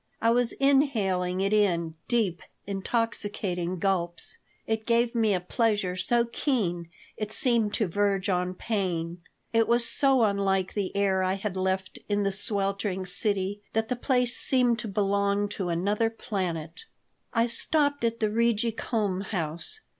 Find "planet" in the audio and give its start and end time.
16.09-16.85